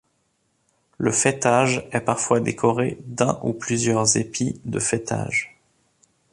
Le 0.97 1.11
faîtage 1.11 1.87
est 1.91 1.99
parfois 2.01 2.39
décoré 2.39 2.97
d'un 3.05 3.39
ou 3.43 3.53
plusieurs 3.53 4.17
épis 4.17 4.59
de 4.65 4.79
faîtage. 4.79 5.59